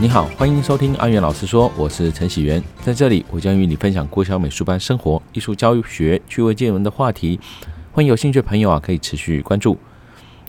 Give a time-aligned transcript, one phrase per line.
[0.00, 7.38] 你好，欢迎收听阿元老师说，我是陈喜元，在这里我将与你分享国小美术班生活、艺术教学、趣味见闻的话题。
[7.92, 9.76] 欢迎有兴趣的朋友啊，可以持续关注。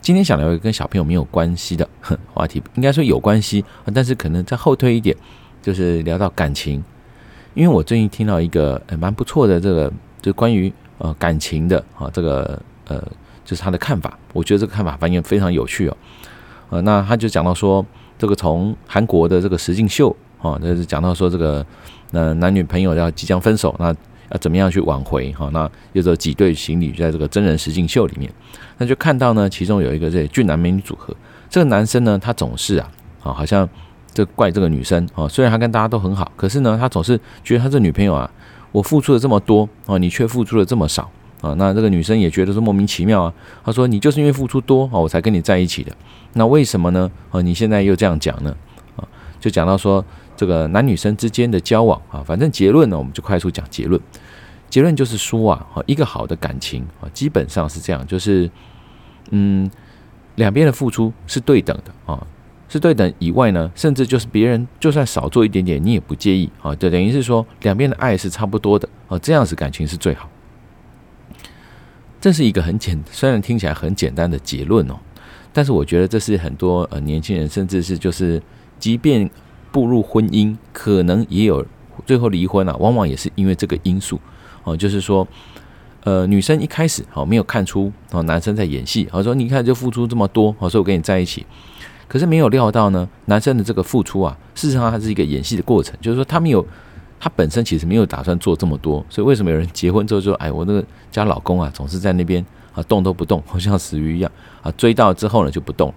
[0.00, 1.86] 今天想聊一个跟小朋友没有关系的
[2.32, 3.62] 话题，应该说有关系，
[3.92, 5.14] 但是可能再后退一点，
[5.60, 6.82] 就是聊到感情。
[7.52, 9.92] 因为我最近听到一个蛮不错的这个，
[10.22, 12.98] 就关于呃感情的啊，这个呃
[13.44, 15.96] 就是他的看法，我觉得这个看法反应非常有趣哦。
[16.70, 17.84] 呃，那他就讲到说，
[18.22, 21.66] 这个从韩国的这个实境秀啊，就是讲到说这个，
[22.12, 23.86] 呃，男女朋友要即将分手，那
[24.30, 25.50] 要怎么样去挽回哈？
[25.52, 28.32] 那有这几对情侣在这个真人实境秀里面，
[28.78, 31.12] 那就看到呢，其中有一个这俊男美女组合，
[31.50, 32.88] 这个男生呢，他总是啊，
[33.24, 33.68] 啊，好像
[34.14, 38.30] 这怪这个女生啊，虽然他跟大家都很好，可是呢，他总是觉得他这女朋友啊，
[38.70, 41.10] 我付出了这么多啊，你却付出了这么少。
[41.40, 43.34] 啊，那这个女生也觉得是莫名其妙啊。
[43.64, 45.90] 她说：“你就是因为付出多啊，我才跟你在一起的。
[46.34, 47.10] 那为什么呢？
[47.30, 48.56] 啊，你现在又这样讲呢？
[48.96, 49.06] 啊，
[49.38, 50.04] 就讲到说
[50.36, 54.00] 这个男女生之间的交往啊，反正结论呢，我们就快速讲结论。
[54.70, 58.50] 结论就是说啊，一个好的感情啊，基本上是这样，就是
[59.30, 59.70] 嗯，
[60.36, 62.26] 两边的付出是对等的啊，
[62.68, 70.28] 是对等以外呢，甚至就是别人就算少做一点点，你也不介意啊，就等于是说两边的爱是差不多的啊，这样子感情是最好。”
[72.18, 74.94] 这是一个很简，虽然听起来很简单的结论哦，
[75.52, 78.42] 但是我觉得这是很多呃年轻人，甚至是就是，
[78.78, 79.28] 即便
[79.70, 81.64] 步入婚姻，可能也有
[82.06, 84.20] 最后离婚了，往往也是因为这个因素
[84.64, 85.26] 哦，就是说，
[86.04, 91.44] 呃，女生一开始哦没有看出哦男生在演戏，哦说你看就付出这么多，哦说我跟你在一起，
[92.08, 96.66] 可是没有料到呢，男生的这个付出啊，事实上它是一个演戏的过程，就是说他没有。
[97.24, 102.44] 他本身其实没有打算做这么多，所以为什么有人结婚之后就说：“哎，我那个家老公啊，总是在那边
[102.74, 104.30] 啊动都不动， 好像死鱼一样
[104.62, 105.94] 啊。”追到之后呢就不动了。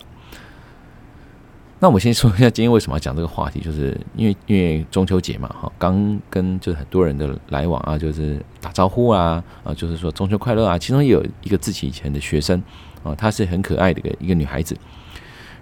[1.80, 10.78] 那我先说一下今天为什么要讲这个话题，就是因为因为中秋节嘛，哈，刚跟就是很多人的来往啊，就是打招呼啊，啊，就是说中秋快乐啊。
[10.78, 12.64] 其中有一个自己以前的学生
[13.04, 14.76] 啊，她是很可爱的一个一个女孩子。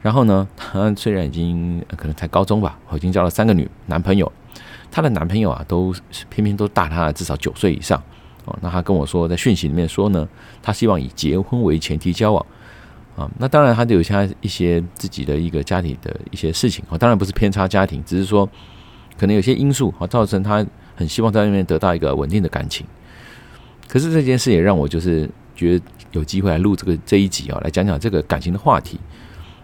[0.04, 4.32] 然后呢，她虽然已经可能才高中吧，我已经交了三个女男朋友。
[4.92, 5.94] 她的男朋友啊，都
[6.30, 8.02] 偏偏都大她至少九岁以上
[8.46, 8.58] 哦。
[8.62, 10.28] 那他跟我说，在讯息里面说呢，
[10.62, 12.46] 他希望以结婚为前提交往
[13.16, 13.30] 啊。
[13.38, 16.98] 那当然，他就有他一些自己的一个家庭的一些事情啊。
[16.98, 18.50] 当然不是偏差家庭，只是说
[19.18, 20.66] 可能有些因素啊，造成他
[20.96, 22.86] 很希望在那边得到一个稳定的感情。
[23.88, 29.00] 可是这件事也让我就是觉得有机会来录这个这一集啊，来讲讲这个感情的话题。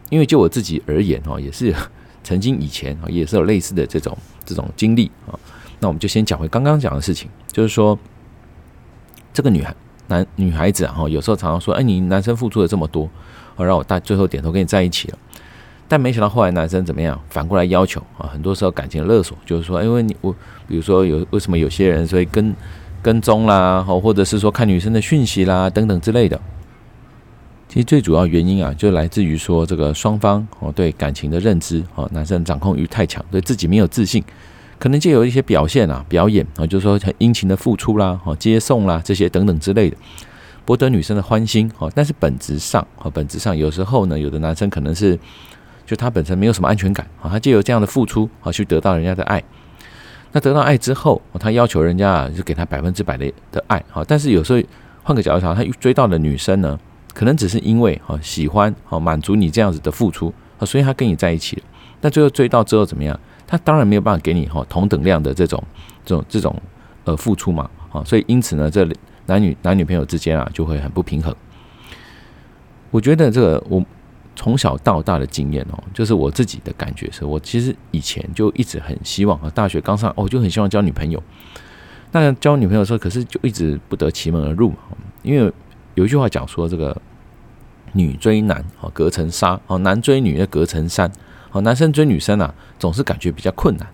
[0.10, 1.74] 因为就我自己而言哈，也是。
[2.22, 4.16] 曾经以前啊，也是有类似的这种
[4.46, 5.34] 这种经历啊。
[5.80, 7.98] 那我们就先讲回刚刚讲的事情，就是说，
[9.34, 9.76] 这个女孩
[10.08, 13.10] 男女孩子啊，哈有时候常常说，哎，你男生付出了这么多，
[13.56, 15.18] 哦，让我大最后点头跟你在一起了。
[15.88, 20.32] 但没想到后来男生怎么样，反过来要求啊，很多时候感情勒索，就是说，因为你我，
[20.68, 22.56] 比如说有为什么有些人所以跟
[23.02, 26.40] 跟踪啦，或者是说看女生的讯息啦等等之类的。
[27.68, 34.24] 其实最主要原因啊，就来自于说这个双方哦对感情的认知哦，男生掌控欲太强，对自己没有自信，
[34.80, 39.98] 可能就有一些表现啊、表演啊，就是说很殷勤的付出啦、哦接送啦这些等等之类的，
[40.64, 41.92] 博得女生的欢心哦。
[41.94, 45.20] 但是本质上哦，本质上有时候呢，有的男生可能是
[45.86, 49.44] 就他本身没有什么安全感啊，他就有这样的付出啊去得到人家的爱。
[50.32, 54.04] 那得到爱之后，他要求人家啊就给他百分之百的的爱哈。
[54.08, 54.62] 但是有时候
[55.04, 56.80] 换个角度想，他追到的女生呢？
[57.14, 61.64] 可能只是因为哈喜欢哈满足你这样子的付出啊，所以他跟你在一起了。
[62.00, 63.20] 但最后追到之后怎么样？
[63.50, 65.64] 他当然没有办法给你哈同等量的这种
[66.06, 66.62] 这种这种
[67.06, 68.88] 呃付出嘛啊，所以因此呢，这
[69.26, 71.36] 男女男女朋友之间啊就会很不平衡。
[72.92, 73.84] 我觉得这个我
[74.36, 81.22] 从小到大的经验哦，就是我自己的感觉是，我其实以前就一直很希望啊，大学刚上哦，就很希望交女朋友。
[82.12, 84.78] 那交女朋友的时候，可是就一直不得其门而入嘛，
[85.24, 85.52] 因为。
[85.96, 86.96] 有一句话讲说，这个
[87.92, 91.12] 女追男哦，隔层纱哦；男追女要隔层山
[91.51, 91.62] 哦。
[91.62, 93.88] 男生追女生啊，总是感觉比较困难。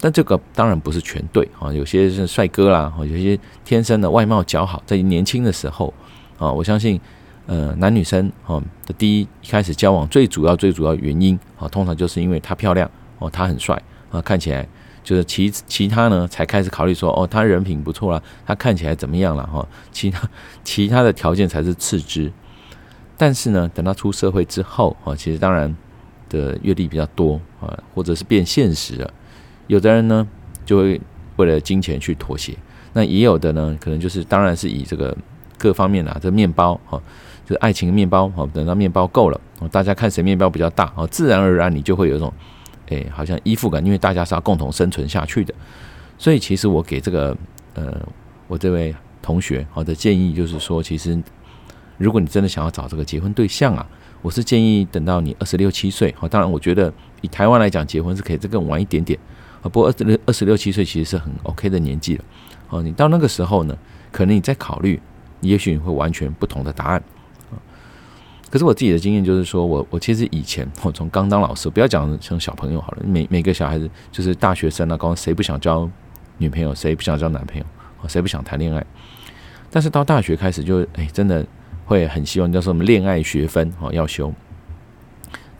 [0.00, 5.92] 但这个当然不是全对啊，有些是帅哥啦，有些天生的外貌姣好，在年轻的时候
[6.38, 7.00] 啊，我相信
[7.46, 14.66] 呃，男女生哦的第一开始交往最主要最主要原因啊，通常就是因为他漂亮哦，他很帅啊，看起来。
[15.02, 19.64] 就是其其他呢，才开始考虑说，哦，他人品不错啦，他看起来怎么样了哈？
[19.92, 20.28] 其他
[20.64, 22.32] 其他的条件才是次之。
[23.16, 25.72] 但是呢，等他出社会之后啊，其实当然
[26.28, 29.14] 的阅历比较多啊，或者是变现实了。
[29.66, 30.26] 有的人呢，
[30.64, 31.00] 就会
[31.36, 32.54] 为了金钱去妥协；
[32.92, 35.16] 那也有的呢，可能就是当然是以这个
[35.58, 37.00] 各方面啊，这面包哈，
[37.44, 39.40] 就是爱情面包哈，等到面包够了，
[39.70, 42.32] 大家看谁面包比较大啊，自然而然你就会有一种。
[42.88, 45.52] 哎，好像依附感，因为大家是要共同生存下去的。
[46.18, 47.36] 所以其实我给这个
[47.74, 47.92] 呃，
[48.46, 51.20] 我这位同学好的建议就是说，其实
[51.98, 53.84] 如果你真的想要找这个结婚对象啊，
[54.22, 56.14] 我是建议等到你二十六七岁。
[56.18, 59.18] 好，当然我觉得以台湾来讲，结婚是可以再更晚一点点。
[59.62, 62.24] 啊，不过二十六二十六七岁其实是很 OK 的年纪了。
[62.68, 63.76] 哦，你到那个时候呢，
[64.10, 65.00] 可能你再考虑，
[65.40, 67.02] 也许你会完全不同的答案。
[68.48, 75.88] 可是我自己的经验就是说，我我其实以前我从刚当老师，不要讲像小朋友好了，每每个小孩子就是大学生啊，高中谁不想交
[76.38, 77.64] 女朋友，谁不想交男朋友，
[78.08, 78.86] 谁不想谈恋爱？
[79.68, 81.44] 但是到大学开始就哎，真的
[81.86, 84.30] 会很希望，叫什么恋爱学分哦要修。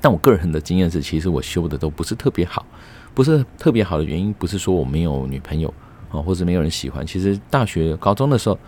[0.00, 2.66] 但我个人的经验是，其实我修的都不是特别好，
[3.14, 5.72] 不是特别好的原因，不是说我没有女朋友
[6.10, 7.06] 啊，或者没有人喜欢。
[7.06, 8.58] 其实大学高中的时候，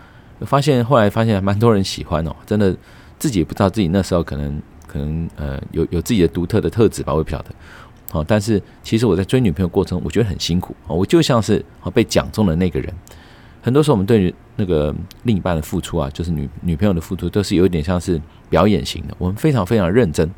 [0.41, 2.75] 发现后来发现蛮多人喜欢哦，真的。
[3.21, 7.51] 自己也不知道自己那时候可能可能呃有有自己的独特的特质吧，我也不晓得。
[8.13, 10.73] 好，但是其实我在追女朋友过程，我觉得很辛苦。
[10.87, 11.61] 我就像是
[11.93, 12.95] 被讲中的那个人。
[13.61, 14.95] 很多时候我们对于那个
[15.25, 19.15] 另一半的付出啊，就是女女朋友的付出，都是有一点像是表演型的。
[19.19, 20.29] 我们非常非常认真，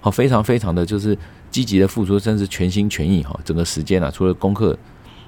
[0.00, 1.16] 好，非常非常的就是
[1.50, 3.38] 积极的付出，甚至全心全意哈。
[3.44, 4.76] 整个时间啊，除了功课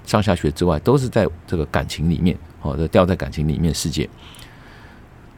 [0.05, 4.09] 上下学之外，都是在这个感情里面，好，的掉在感情里面世界。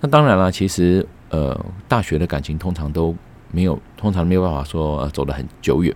[0.00, 1.06] 那当然了，其实。
[1.32, 3.14] 呃，大学的感情通常都
[3.52, 5.94] 没有，通常没有办法说走得很久远，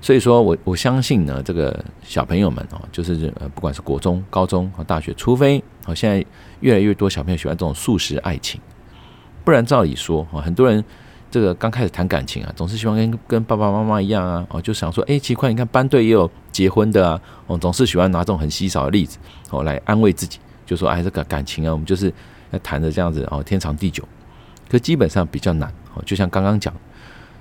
[0.00, 6.24] 所以说我我相信呢，这个小朋友们哦，就是呃，不管是国中、高中和大学，除非哦，现在
[6.60, 8.60] 越来越多小朋友喜欢这种速食爱情，
[9.44, 10.82] 不然照理说啊，很多人
[11.30, 19.18] 这个刚开始谈感情啊，总是希望跟跟爸爸妈妈一样啊，哦，就想说，哎，奇怪，你看班队也有结婚的啊，哦，总是喜欢拿这种很稀少的例子
[19.50, 22.12] 哦来安慰自己，就说，哎，这个感情啊，我们就是
[22.52, 24.02] 要谈的这样子哦，天长地久。
[24.70, 26.72] 可基本上比较难哦，就像刚刚讲，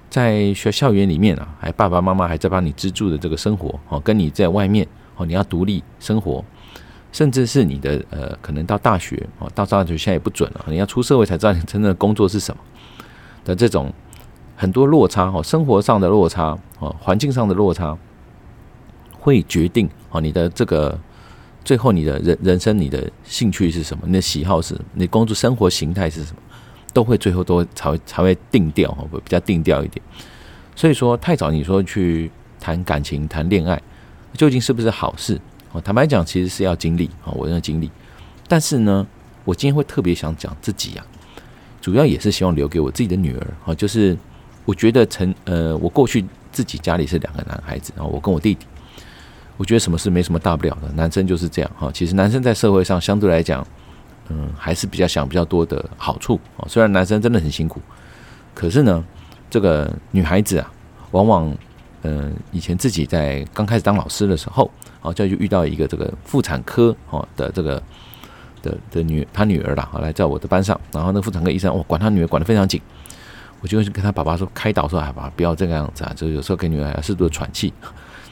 [0.10, 4.88] 在学校园里面啊，还爸爸妈妈还在帮你资助的这个生活哦，跟你在外面
[5.18, 6.44] 哦，你要独立生活，
[7.12, 12.62] 甚至是你的呃，可能到大学哦，到大学现在也不准了，你要出社会才知道你真正的工作是什么
[13.44, 13.92] 的这种
[14.56, 17.98] 很多落差哦，生活上的落差哦，环境上的落差，
[19.20, 20.98] 会决定哦你的这个
[21.66, 26.42] 最后你的人人生你的兴趣是什么，你的喜好是什么，你工作生活形态是什么。
[26.98, 30.04] 都会最后都会才会才会定调哈，比较定调一点。
[30.76, 33.80] 所以说太早你说去谈感情谈恋爱，
[34.34, 35.40] 究竟是不是好事？
[35.74, 37.92] 哦，坦白讲，其实是要经历啊，我要经历。
[38.48, 39.06] 但是呢，
[39.46, 41.06] 我今天会特别想讲自己呀，
[41.80, 44.18] 主要也是希望留给我自己的女儿啊，就是
[44.66, 48.66] 我觉得曾呃，我过去自己家里是两个男孩子啊，我跟我弟弟，
[49.56, 51.92] 我觉得什么事没什么大不了的，男生就是这样哈。
[51.94, 53.64] 其实男生在社会上相对来讲。
[54.30, 56.68] 嗯，还是比较想比较多的好处哦。
[56.68, 57.82] 虽然男生真的很辛苦，
[58.54, 59.04] 可是呢，
[59.50, 60.72] 这个女孩子啊，
[61.12, 61.56] 往往
[62.04, 64.70] 嗯，以前自己在刚开始当老师的时候，
[65.02, 67.82] 哦，就遇到一个这个妇产科哦的这个
[68.62, 72.82] 的的女她女儿啦，来在我的班上，然后那妇产科医生，我管他女儿管得非常紧，
[73.62, 77.74] 我就跟他爸爸说开导说，哎，爸爸不要这个样子啊，就有时候给女儿适度的喘气。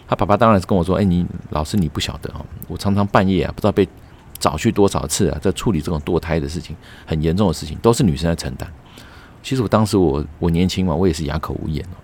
[0.07, 3.88] 他爸爸当然是跟我说，哎，你老师你不晓得哦，我常常半夜啊，不知道被。
[4.37, 5.39] 早去多少次啊？
[5.41, 8.71] 在处理这种堕胎的事情，很严重的事情，都是女生在承担。
[9.41, 11.97] 其实我当时我我年轻嘛，我也是哑口无言哦。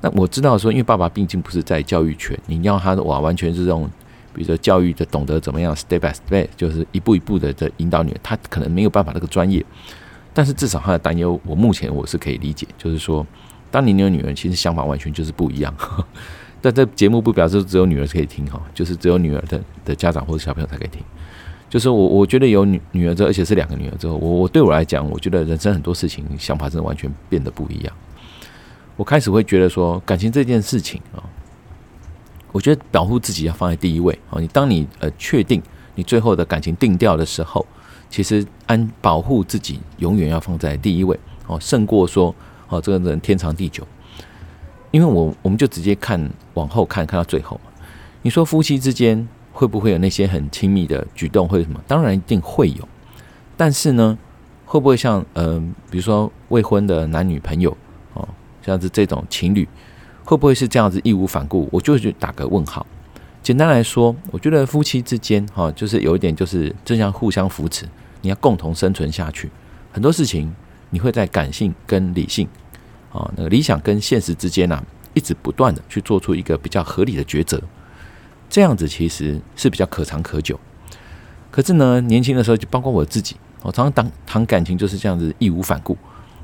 [0.00, 3.88] 那我知道说，因为爸爸毕竟不是在教育圈，你要他哇，完全是这种，
[4.34, 9.64] 比如说教育的懂得怎么样 step by step，就是一步一步的在引导你，他可能没有办法那个专业。
[10.34, 13.26] 但是至少他的担忧，我目前我是可以理解，就是说，
[13.70, 15.74] 当你有女儿，其实想法完全就是不一样。
[16.60, 21.02] 但这节目不表示只有女儿可以听哈，就是只有女儿的的家长或者小朋友才可以听。
[21.72, 27.94] 就是我，我觉得有女女儿之后，而且是两个女儿之后，我我对我来讲，我觉得人生很多事情想法真的完全变得不一样。
[28.94, 31.24] 我开始会觉得说，感情这件事情啊，
[32.52, 34.38] 我觉得保护自己要放在第一位啊。
[34.38, 35.62] 你当你呃确定
[35.94, 37.64] 你最后的感情定调的时候，
[38.10, 42.34] 其实安保护自己永远要放在第一位哦，胜过说
[42.68, 43.82] 哦这个人天长地久。
[44.90, 47.58] 因为我我们就直接看往后看看到最后，
[48.20, 49.26] 你说夫妻之间。
[49.62, 51.80] 会不会有那些很亲密的举动，或者什么？
[51.86, 52.88] 当然一定会有，
[53.56, 54.18] 但是呢，
[54.64, 57.70] 会不会像嗯、呃，比如说未婚的男女朋友
[58.14, 58.28] 哦，
[58.60, 59.68] 像是这种情侣，
[60.24, 61.68] 会不会是这样子义无反顾？
[61.70, 62.84] 我就去打个问号。
[63.40, 67.88] 简单来说，我觉得夫妻之间哈，就是有一点就是这样互相扶持，
[68.20, 69.48] 你要共同生存下去。
[69.92, 70.52] 很多事情
[70.90, 72.48] 你会在感性跟理性
[73.12, 77.62] 啊，那个理想跟现实之间呢、一直不断的去做出一个比较合理的抉择。
[78.52, 80.60] 这样子其实是比较可长可久，
[81.50, 85.96] 可是呢，年轻的时候就包括我自己，我常常谈谈感情就是这样子义无反顾，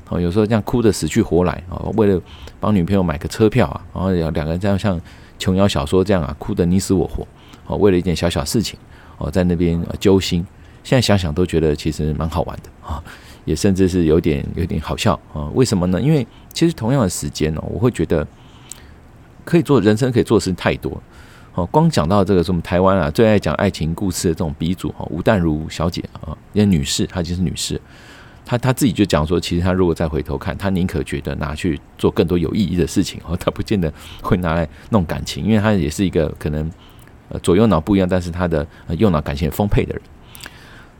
[0.07, 2.19] 哦，有时候这样哭得死去活来啊，为了
[2.59, 4.99] 帮女朋友买个车票啊，然后两个人这样像
[5.37, 7.27] 琼瑶小说这样啊，哭得你死我活
[7.67, 8.79] 哦，为了一件小小事情
[9.19, 10.43] 哦，在那边揪心。
[10.83, 13.03] 现在想想都觉得其实蛮好玩的啊，
[13.45, 15.45] 也甚至是有点有点好笑啊。
[15.53, 16.01] 为什么呢？
[16.01, 18.25] 因为其实同样的时间呢，我会觉得
[19.45, 20.99] 可以做人生可以做的事情太多
[21.67, 27.79] 光讲到这个什么台湾啊，最爱讲爱情故事的这种鼻祖哈，吴淡如小姐啊，因为女士，她就是女士。
[28.45, 36.69] 她她自己就讲说，其实她如果再回头看，她宁可觉得拿去做更多有意义的事情哦，她不见得会拿来弄感情，因为她也是一个可能
[37.29, 38.65] 呃左右脑不一样，但是他的
[38.97, 40.01] 右脑感情也丰沛的人。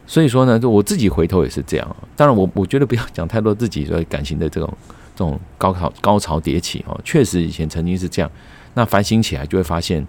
[0.05, 1.95] 所以说呢，就我自己回头也是这样。
[2.15, 4.67] 当然我，我觉得不要讲太多自己的感情的这种
[5.15, 8.31] 这种高潮高潮迭起哦，确实以前曾经是这样。
[8.75, 10.05] 那反省起来就会发现，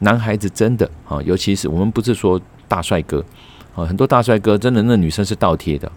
[0.00, 3.24] 男孩子真的啊，尤其是我们不是说大帅哥
[3.74, 5.90] 啊，很多大帅哥真的那女生是倒贴的。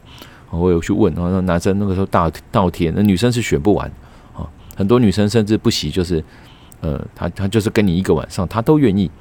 [0.52, 3.88] 我有去问，然后那男生那个时候倒倒贴，那女生是选不完
[4.36, 4.42] 啊，
[4.76, 6.24] 很多女生甚至不惜就是，
[6.82, 9.12] 呃，他他就是跟你一个晚上，他都愿意。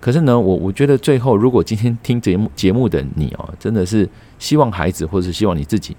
[0.00, 4.08] 可是呢，我我觉得最后，如果今天听节目节目的你哦，真的是
[4.38, 5.96] 希望孩子或者是希望你自己，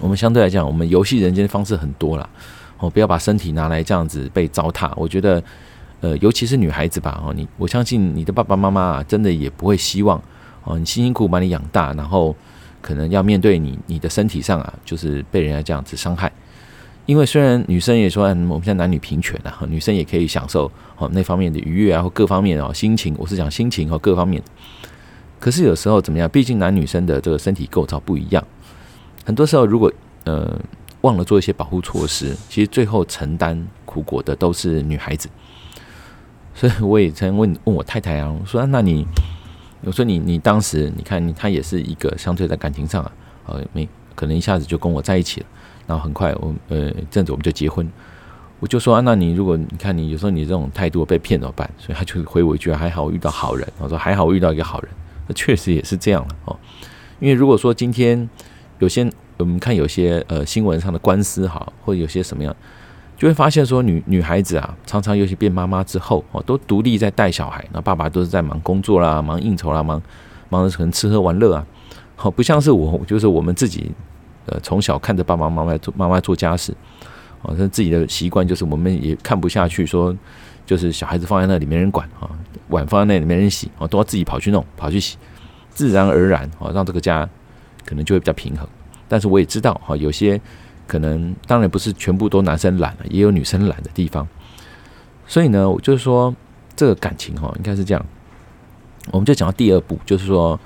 [0.00, 2.28] 我们相对来讲，我们游戏人间的方式很多了
[2.76, 4.92] 哦，不要把身体拿来这样子被糟蹋。
[4.96, 5.42] 我觉得，
[6.00, 10.22] 呃，尤其是女孩子吧，哦，你我相信你的爸爸妈妈啊，真的也不会希望
[10.64, 12.34] 哦，你辛辛苦苦把你养大，然后。
[12.82, 16.30] 可能要面对你你的身体上啊，就是被人家这样子伤害。
[17.04, 24.40] 因为虽然女生也说，我们现在男女平权啊，女生也可以享受哦那方面的愉悦啊，或各方面哦心情，我是讲心情和各方面。
[25.40, 26.28] 可是有时候怎么样？
[26.28, 28.46] 毕竟男女生的这个身体构造不一样，
[29.24, 30.56] 很多时候如果呃
[31.00, 35.28] 忘了做一些保护措施，其实最后承担苦果的都是女孩子。
[36.56, 39.06] 所以我也曾问问我太太啊，我说那你。
[39.82, 43.12] 我说你你当时你看你他也是一个相对在感情上啊，
[43.46, 45.46] 呃没可能一下子就跟我在一起了，
[45.86, 47.88] 然后很快我呃这阵子我们就结婚，
[48.58, 51.70] 我就说啊，那你如果你看你有时候你这种态度被骗怎么办？
[51.78, 54.90] 所以他就回我一句还好遇到好人，我说还好遇到一个好人，
[55.28, 56.56] 那确实也是这样了哦，
[57.20, 58.28] 因为如果说今天
[58.80, 62.56] 有些我们看有些呃新闻上的官司哈，或者有些什么样。
[63.16, 70.00] 就会发现说女，女孩子啊，常常尤其变妈妈之后哦，都独立在带小孩，那爸爸都是在忙工作啦，忙应酬啦，忙
[70.50, 71.66] 忙着可能吃喝玩乐啊，
[72.14, 73.90] 好不像是我，就是我们自己，
[74.44, 76.74] 呃，从小看着爸爸妈妈做妈妈做家事，
[77.40, 80.14] 哦，那自己的习惯就是我们也看不下去，说
[80.66, 82.28] 就是小孩子放在那里没人管啊，
[82.68, 85.16] 碗放在那里没人洗，哦，都要自己跑去弄，跑去洗，
[85.70, 87.26] 自然而然哦，让这个家
[87.86, 88.68] 可能就会比较平衡。
[89.08, 90.38] 但是我也知道哈，有些。
[90.86, 94.26] 可能当然不是全部都男生懒了，也有女生懒的地方。
[95.26, 96.34] 所以呢，我就是说
[96.74, 98.06] 这个感情哈，应该是这样。
[99.10, 100.58] 我们就讲到第二步，就是说，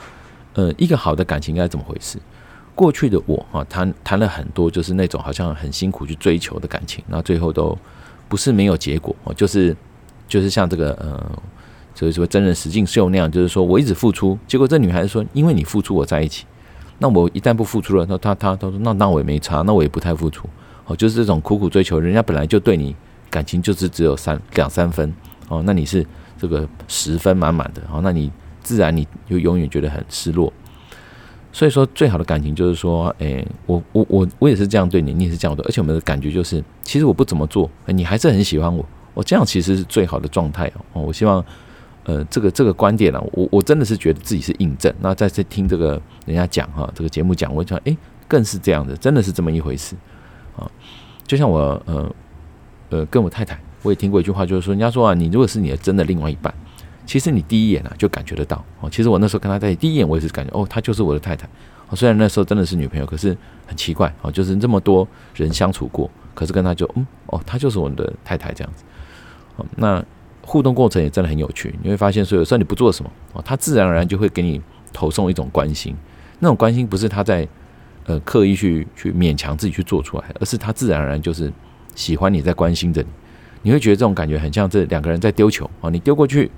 [0.55, 2.19] 呃，一个好的感情应该怎么回事？
[2.75, 7.77] 过去的我哈，谈谈了很多，就是那种好像很辛苦去追求的感情，那最后都
[8.29, 9.77] 不是没有结果哦，就是
[10.27, 11.43] 就是像这个呃，
[11.95, 16.47] 所以说真人实境秀那样，就是说我一直付出，结果这女孩子说，因为你付出，我在一起。
[17.03, 20.47] 那我一旦不付出了，那他他他说那那我也没差，那我也不太付出，
[20.85, 22.95] 哦，就是这种苦苦追求，人家本来就对你
[23.31, 25.11] 感情就是只有三两三分，
[25.49, 26.07] 哦，那你是
[26.39, 28.31] 这个十分满满的，哦，那你
[28.63, 30.53] 自然你就永远觉得很失落。
[31.53, 41.43] 所以说，最好的感情就是说，诶，我我我我也是这样对你，你也是这样的，而且我们的感觉就是，其实我不怎么做，你还是很喜欢我，我这样其实是最好的状态哦，我希望。
[42.05, 44.93] 呃，这个这个观点呢、啊，我我真的是觉得自己是印证。
[45.01, 47.95] 那在这听这个人家讲哈，这个节目讲，我想哎，
[48.27, 49.95] 更是这样的，真的是这么一回事
[50.57, 50.65] 啊。
[51.27, 52.15] 就像我呃
[52.89, 56.53] 呃跟我太太，我也听过一句话，就是说，人家说啊，你如果是你的真的另外一半，
[57.05, 58.89] 其实你第一眼啊就感觉得到哦。
[58.91, 61.47] 其实我那时候跟他在一起，第一眼我也是感觉哦，她就是我的太太。
[61.95, 68.85] 虽然那时候真的是女朋友，可是很奇怪哦，就是这么多人相处过，可是跟他就嗯哦，她就是我的太太这样子。
[69.77, 70.03] 那。
[70.43, 74.61] 互动过程也真的很有趣，你会发现，说有时候你不做什么啊，他自然而然就会给你
[74.93, 75.95] 投送一种关心。
[76.41, 77.47] 那种关心不是他在
[78.07, 81.53] 呃刻意去去勉强自己去做出来，而是他自然而然就是
[81.95, 83.09] 喜欢你在关心着你。
[83.63, 86.51] 你会觉得这种感觉很像这两个人在丢球啊，你丢过去，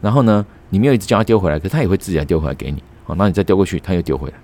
[0.00, 3.14] 然后呢，你没有一直叫他丢回来，可是他也会自己来丢回来给你啊。
[3.16, 4.34] 那你再丢过去，他又丢回来。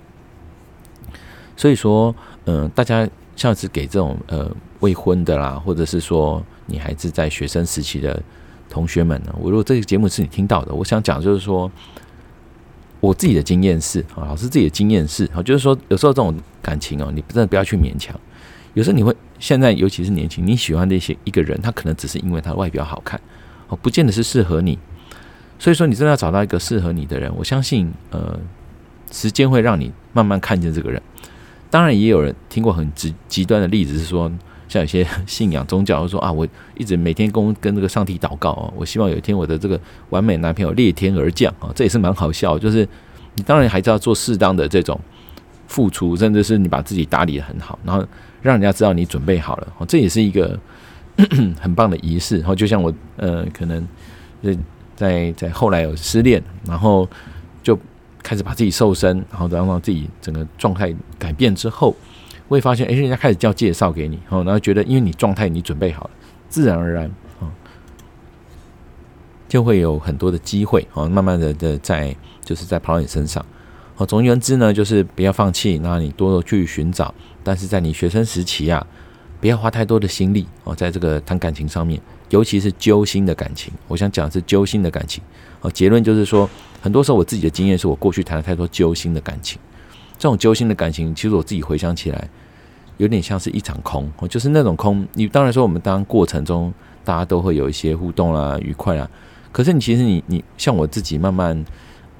[1.56, 8.22] 所以说，嗯、大家像是给这种呃未婚的啦，或者是说你还是在学生时期的。
[8.68, 11.70] 同学们呢，我如果这个节目是你听到的，我想讲就是说，
[13.00, 18.18] 我自己的经验是啊，老师自己的经验是啊，就是说有时候这种感情哦，你真的不要去勉强。
[18.74, 23.20] 有时候你会现在尤其是年轻，你喜欢的一些一个人，他可能只是因为他外表好看
[23.68, 24.78] 哦，不见得是适合你。
[25.58, 28.38] 所以说，你真的要找到一个适合你的人，我相信呃，
[29.10, 31.02] 时间会让你慢慢看见这个人。
[31.68, 34.30] 当然，也有人听过很极极端的例子是说，
[34.68, 36.46] 像有些 信仰宗教说啊，我
[36.76, 42.58] 一直每天跟跟这个上帝祷告啊，我希望有一天我的这个完美男朋友裂天而降啊，这也是蛮好笑。
[42.58, 42.86] 就是
[43.34, 45.00] 你当然还是要做适当的这种
[45.66, 48.06] 付出，甚至是你把自己打理得很好，然后
[48.42, 50.58] 让人家知道你准备好了，这也是一个
[51.58, 52.38] 很棒的仪式。
[52.38, 53.86] 然后就像我呃，可能
[54.42, 54.58] 在
[54.94, 57.08] 在在后来有失恋，然后
[57.62, 57.78] 就
[58.22, 61.96] 开始把自己瘦身，然后然后让自己整个状态改变之后。
[62.48, 66.10] 会发现，哎，人家开始叫介绍给你，哦，然后觉得，因为你状态你准备好了，
[66.48, 67.48] 自然而然，哦，
[69.48, 73.44] 就会有很多的机会，哦，慢慢的的在，就是在跑你身上，
[73.96, 77.14] 哦，总而言之呢，就是不要放弃，那你多多去寻找，
[77.44, 78.86] 但是在你学生时期啊，
[79.40, 82.00] 不要花太多的心力，哦，在这个谈感情上面，
[82.30, 85.22] 尤其是揪心的感情，我想讲是揪心的感情，
[85.60, 86.48] 哦，结论就是说，
[86.80, 89.60] 很多时候我自己的经验是我过去谈了太多揪心的感情。
[90.18, 92.28] 这种揪心的感情，其实我自己回想起来，
[92.96, 95.06] 有点像是一场空，就是那种空。
[95.14, 99.08] 你当然说，我们当过程中大家都会有一些互动啦、愉快啦。
[99.52, 101.64] 可是你其实你你像我自己，慢慢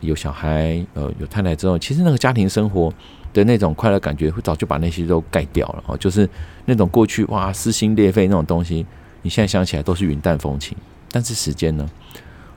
[0.00, 2.92] 有小孩、呃有太太之后，其实那个家庭生活
[3.32, 5.96] 的那种快乐感觉，会早就把那些都盖掉了哦。
[5.96, 6.28] 就是
[6.66, 8.86] 那种过去哇撕心裂肺那种东西，
[9.22, 10.76] 你现在想起来都是云淡风轻。
[11.10, 11.88] 但是时间呢？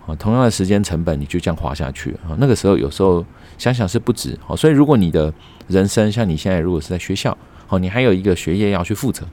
[0.05, 2.35] 啊，同样的时间成本，你就这样滑下去啊。
[2.39, 3.23] 那个时候有时候
[3.57, 4.57] 想想是不值哦。
[4.57, 5.31] 所以如果你的
[5.67, 7.37] 人生像你现在如果是在学校，
[7.69, 9.25] 哦，你还有一个学业要去负责，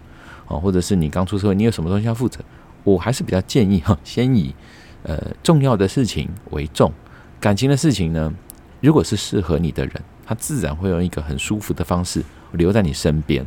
[0.46, 2.40] 哦，或者是你刚出社会，你有什么东西要负责，
[2.84, 4.54] 我还是比较建议哈，先以
[5.02, 6.92] 呃重要的事情为重。
[7.40, 8.32] 感情的事情呢，
[8.80, 9.94] 如果是适合你的人，
[10.26, 12.22] 他自然会用一个很舒服的方式
[12.52, 13.42] 留在你身边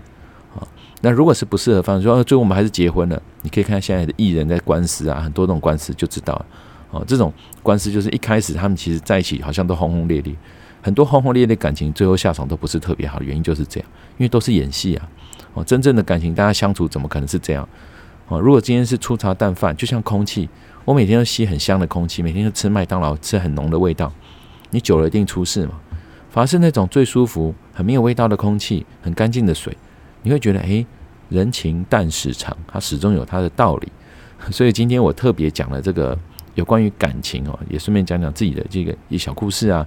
[0.55, 0.67] 啊。
[1.01, 6.43] 那如果是不适合方式，说最后我们还是结婚了，你可以看现在的艺人在官司啊，很多种官司就知道。
[6.91, 7.33] 哦，这种
[7.63, 10.35] 官司就是一开始他们其实在一起好像都轰轰烈烈，
[10.81, 15.09] 很多轰轰烈烈感情最后下场都不是特别好的原因就是这样，因为都是演戏啊。
[15.53, 17.67] 哦，真正的感情大家相处怎么可能是这样？
[18.27, 20.49] 哦，如果今天是粗茶淡饭，就像空气，
[20.83, 24.11] 我每天都吸很香的空气，每天都吃麦当劳吃很浓的味道，
[24.71, 25.79] 你久了一定出事嘛。
[26.29, 29.77] 反而是那种最舒服、很没有味道的空气，很干净的水，
[30.23, 30.85] 你会觉得诶，
[31.29, 33.89] 人情淡时长，它始终有它的道理。
[34.49, 36.19] 所以今天我特别讲了这个。
[36.55, 39.85] 有关于感情哦，也顺便讲讲自己的这个一小故事啊，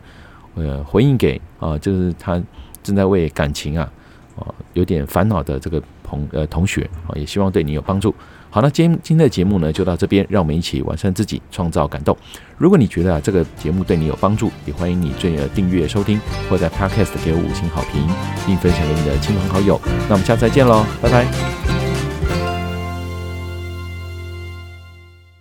[0.54, 2.42] 呃，回应给啊，就是他
[2.82, 3.90] 正在为感情啊，
[4.36, 8.14] 哦，有点烦恼的这个朋呃同学啊，也希望对你有帮助。
[8.50, 12.16] 好，那今今天的节目呢就到这边，让我们一起完善自己，创造感动。
[12.56, 18.06] 如果你觉得啊这个节目对你有帮助，也欢迎你最呃订阅收听，或在 Podcast 给我五星好评，
[18.46, 19.80] 并分享给你的亲朋好友。
[20.08, 21.83] 那我们下次再见喽，拜拜。